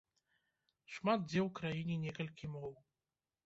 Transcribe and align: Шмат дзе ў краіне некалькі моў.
Шмат 0.93 1.19
дзе 1.29 1.39
ў 1.45 1.47
краіне 1.61 1.95
некалькі 2.09 2.53
моў. 2.59 2.71